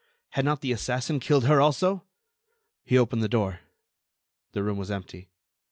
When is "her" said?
1.45-1.61